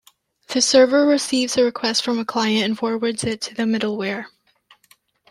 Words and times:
The 0.47 0.61
server 0.63 1.05
receives 1.05 1.57
a 1.57 1.63
request 1.63 2.03
from 2.03 2.17
a 2.17 2.25
client 2.25 2.65
and 2.65 2.75
forwards 2.75 3.23
it 3.23 3.39
to 3.41 3.53
the 3.53 3.65
middleware. 3.65 4.25